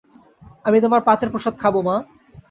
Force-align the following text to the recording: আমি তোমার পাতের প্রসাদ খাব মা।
আমি 0.65 0.77
তোমার 0.81 1.01
পাতের 1.01 1.29
প্রসাদ 1.29 1.53
খাব 1.59 1.75
মা। 1.81 1.95